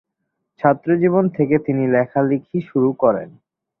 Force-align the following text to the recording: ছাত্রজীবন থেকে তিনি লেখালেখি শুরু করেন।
ছাত্রজীবন 0.61 1.25
থেকে 1.29 1.55
তিনি 1.59 1.83
লেখালেখি 1.87 2.57
শুরু 2.61 2.89
করেন। 2.93 3.29